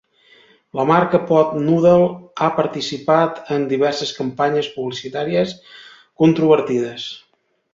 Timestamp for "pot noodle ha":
1.31-2.47